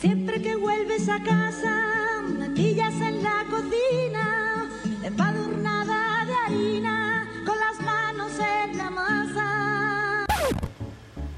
Siempre 0.00 0.40
que 0.40 0.56
vuelves 0.56 1.10
a 1.10 1.22
casa, 1.22 2.22
maquillas 2.38 2.94
en 2.94 3.22
la 3.22 3.44
cocina, 3.50 4.66
empadurnada 5.02 6.24
de 6.24 6.32
harina, 6.46 7.28
con 7.44 7.54
las 7.58 7.80
manos 7.84 8.32
en 8.38 8.78
la 8.78 8.90
masa. 8.90 10.26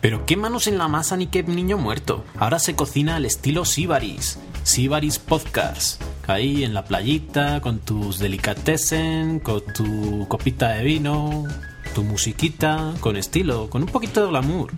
Pero 0.00 0.24
qué 0.26 0.36
manos 0.36 0.68
en 0.68 0.78
la 0.78 0.86
masa 0.86 1.16
ni 1.16 1.26
qué 1.26 1.42
niño 1.42 1.76
muerto. 1.76 2.24
Ahora 2.38 2.60
se 2.60 2.76
cocina 2.76 3.16
al 3.16 3.24
estilo 3.24 3.64
Sibaris. 3.64 4.38
Sibaris 4.62 5.18
Podcast. 5.18 6.00
Ahí 6.28 6.62
en 6.62 6.72
la 6.72 6.84
playita, 6.84 7.60
con 7.60 7.80
tus 7.80 8.20
delicatessen, 8.20 9.40
con 9.40 9.62
tu 9.74 10.28
copita 10.28 10.68
de 10.68 10.84
vino, 10.84 11.48
tu 11.96 12.04
musiquita, 12.04 12.94
con 13.00 13.16
estilo, 13.16 13.68
con 13.68 13.82
un 13.82 13.88
poquito 13.88 14.20
de 14.22 14.28
glamour. 14.28 14.70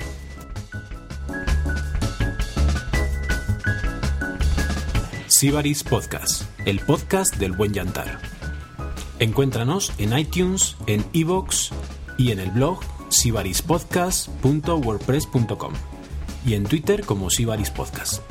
Sibaris 5.44 5.84
Podcast, 5.84 6.48
el 6.64 6.80
podcast 6.80 7.36
del 7.36 7.52
buen 7.52 7.74
yantar. 7.74 8.18
Encuéntranos 9.18 9.92
en 9.98 10.18
iTunes, 10.18 10.74
en 10.86 11.04
iVoox 11.12 11.68
y 12.16 12.30
en 12.30 12.40
el 12.40 12.50
blog 12.50 12.80
sibarispodcast.wordpress.com 13.10 15.74
y 16.46 16.54
en 16.54 16.64
Twitter 16.64 17.04
como 17.04 17.28
Sibaris 17.28 17.70
Podcast. 17.70 18.22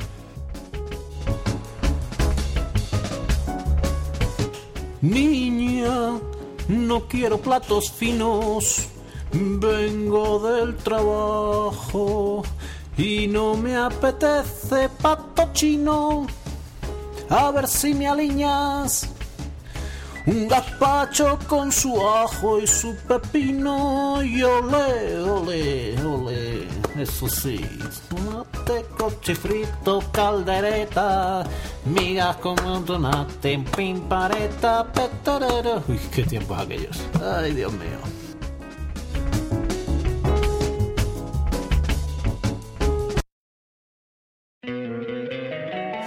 Niña, 5.00 6.18
no 6.66 7.06
quiero 7.06 7.38
platos 7.38 7.92
finos, 7.92 8.88
vengo 9.30 10.50
del 10.50 10.74
trabajo 10.78 12.42
y 12.98 13.28
no 13.28 13.54
me 13.54 13.76
apetece 13.76 14.88
pato 15.00 15.50
chino. 15.52 16.26
A 17.28 17.50
ver 17.50 17.66
si 17.66 17.94
me 17.94 18.06
aliñas 18.06 19.08
un 20.26 20.48
gazpacho 20.48 21.38
con 21.46 21.70
su 21.70 22.00
ajo 22.06 22.58
y 22.58 22.66
su 22.66 22.96
pepino 23.06 24.22
y 24.22 24.42
ole, 24.42 25.20
ole, 25.20 26.02
ole. 26.02 26.68
Eso 26.96 27.28
sí, 27.28 27.60
tomate, 28.08 28.84
coche 28.96 29.34
frito, 29.34 30.00
caldereta, 30.12 31.44
migas 31.84 32.36
como 32.36 32.76
un 32.76 32.84
donate, 32.84 33.58
pimpareta, 33.76 34.86
petorero. 34.92 35.82
Uy, 35.88 35.98
qué 36.14 36.22
tiempos 36.22 36.58
aquellos. 36.58 37.00
Ay, 37.20 37.52
Dios 37.52 37.72
mío. 37.72 37.98